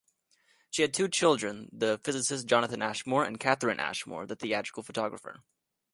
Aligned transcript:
She 0.71 0.81
had 0.81 0.95
two 0.95 1.07
children, 1.09 1.69
the 1.71 2.01
physicist 2.03 2.47
Jonathan 2.47 2.81
Ashmore 2.81 3.23
and 3.23 3.39
Catherine 3.39 3.79
Ashmore, 3.79 4.25
the 4.25 4.35
theatrical 4.35 4.81
photographer. 4.81 5.43